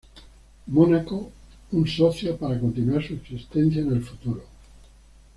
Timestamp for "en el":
3.83-4.01